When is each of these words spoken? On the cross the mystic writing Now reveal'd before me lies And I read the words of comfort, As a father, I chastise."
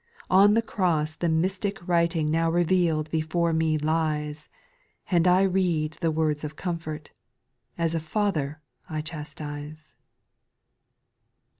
On 0.31 0.55
the 0.55 0.63
cross 0.63 1.13
the 1.13 1.29
mystic 1.29 1.87
writing 1.87 2.31
Now 2.31 2.49
reveal'd 2.49 3.11
before 3.11 3.53
me 3.53 3.77
lies 3.77 4.49
And 5.11 5.27
I 5.27 5.43
read 5.43 5.99
the 6.01 6.09
words 6.09 6.43
of 6.43 6.55
comfort, 6.55 7.11
As 7.77 7.93
a 7.93 7.99
father, 7.99 8.61
I 8.89 9.01
chastise." 9.01 9.93